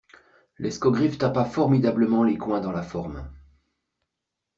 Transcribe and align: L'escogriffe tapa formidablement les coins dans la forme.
L'escogriffe 0.57 1.19
tapa 1.19 1.45
formidablement 1.45 2.23
les 2.23 2.35
coins 2.35 2.59
dans 2.59 2.71
la 2.71 2.81
forme. 2.81 3.29